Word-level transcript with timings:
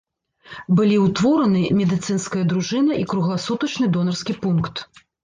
Былі 0.77 0.93
ўтвораны 1.01 1.61
медыцынская 1.81 2.43
дружына 2.53 2.97
і 3.03 3.05
кругласутачны 3.13 3.91
донарскі 3.99 4.33
пункт. 4.49 4.75